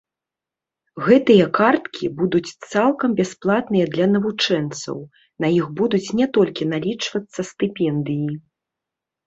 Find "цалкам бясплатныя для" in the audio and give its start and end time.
2.71-4.05